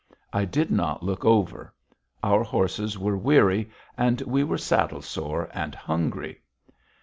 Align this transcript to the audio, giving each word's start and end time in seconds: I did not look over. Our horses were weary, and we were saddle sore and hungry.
I 0.33 0.45
did 0.45 0.71
not 0.71 1.03
look 1.03 1.23
over. 1.25 1.71
Our 2.23 2.41
horses 2.43 2.97
were 2.97 3.15
weary, 3.15 3.69
and 3.95 4.19
we 4.21 4.43
were 4.43 4.57
saddle 4.57 5.03
sore 5.03 5.47
and 5.53 5.75
hungry. 5.75 6.41